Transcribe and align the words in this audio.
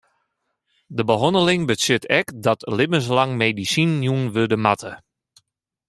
De 0.97 1.03
behanneling 1.09 1.61
betsjut 1.69 2.03
ek 2.19 2.27
dat 2.45 2.61
libbenslang 2.77 3.31
medisinen 3.41 4.03
jûn 4.07 4.25
wurde 4.35 4.57
moatte. 4.65 4.91